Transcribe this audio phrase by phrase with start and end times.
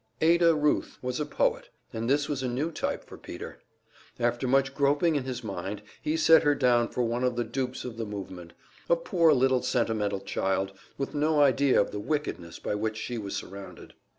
[0.19, 3.59] Ada Ruth was a poet, and this was a new type for Peter;
[4.19, 7.85] after much groping in his mind he set her down for one of the dupes
[7.85, 8.53] of the movement
[8.89, 13.35] a poor little sentimental child, with no idea of the wickedness by which she was
[13.35, 13.93] surrounded.